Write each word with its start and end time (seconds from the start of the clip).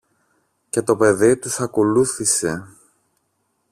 Και 0.69 0.81
το 0.81 0.95
παιδί 0.97 1.37
τους 1.37 1.59
ακολούθησε. 1.59 2.67